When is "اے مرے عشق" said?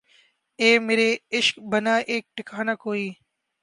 0.59-1.55